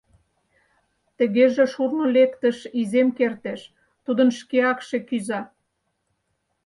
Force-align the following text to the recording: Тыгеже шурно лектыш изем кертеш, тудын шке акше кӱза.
Тыгеже 1.17 1.63
шурно 1.73 2.05
лектыш 2.15 2.57
изем 2.79 3.09
кертеш, 3.17 3.61
тудын 4.05 4.29
шке 4.39 4.59
акше 4.71 4.97
кӱза. 5.07 5.41